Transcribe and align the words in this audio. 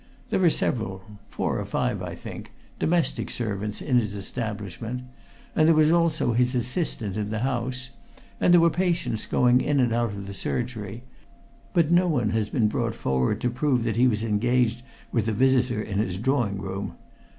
There 0.31 0.41
are 0.43 0.49
several 0.49 1.03
four 1.29 1.59
or 1.59 1.65
five, 1.65 2.01
I 2.01 2.15
think 2.15 2.51
domestic 2.79 3.29
servants 3.29 3.83
in 3.83 3.97
his 3.99 4.15
establishment, 4.15 5.03
and 5.55 5.67
there 5.67 5.75
was 5.75 5.91
also 5.91 6.33
his 6.33 6.55
assistant 6.55 7.17
in 7.17 7.29
the 7.29 7.41
house, 7.45 7.91
and 8.39 8.51
there 8.51 8.61
were 8.61 8.71
patients 8.71 9.27
going 9.27 9.61
in 9.61 9.79
and 9.79 9.93
out 9.93 10.09
of 10.09 10.25
the 10.25 10.33
surgery, 10.33 11.03
but 11.73 11.91
no 11.91 12.07
one 12.07 12.31
has 12.31 12.49
been 12.49 12.67
brought 12.67 12.95
forward 12.95 13.39
to 13.41 13.51
prove 13.51 13.83
that 13.83 13.95
he 13.95 14.07
was 14.07 14.23
engaged 14.23 14.81
with 15.11 15.27
a 15.27 15.33
visitor 15.33 15.83
in 15.83 15.99
his 15.99 16.17
drawing 16.17 16.57
room. 16.59 16.95